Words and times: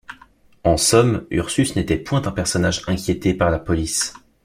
En 0.63 0.77
somme, 0.77 1.27
Ursus 1.29 1.75
n’était 1.75 1.95
point 1.99 2.23
un 2.25 2.31
personnage 2.31 2.81
inquiété 2.87 3.35
par 3.35 3.51
la 3.51 3.59
police. 3.59 4.15